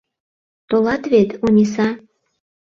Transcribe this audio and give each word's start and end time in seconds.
Толат 0.69 1.03
вет, 1.11 1.29
Ониса?.. 1.45 1.87